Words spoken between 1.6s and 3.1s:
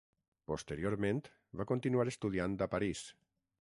va continuar estudiant a París.